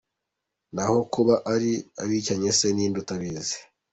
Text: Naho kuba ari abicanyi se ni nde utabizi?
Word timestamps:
Naho 0.73 0.97
kuba 1.13 1.35
ari 1.53 1.71
abicanyi 2.01 2.49
se 2.59 2.67
ni 2.75 2.85
nde 2.89 2.97
utabizi? 3.03 3.57